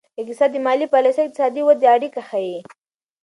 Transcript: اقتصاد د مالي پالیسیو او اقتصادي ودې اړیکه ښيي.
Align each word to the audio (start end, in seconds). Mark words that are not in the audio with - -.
اقتصاد 0.21 0.49
د 0.53 0.57
مالي 0.65 0.85
پالیسیو 0.93 1.21
او 1.23 1.27
اقتصادي 1.27 1.61
ودې 1.63 1.87
اړیکه 1.95 2.21
ښيي. 2.29 2.57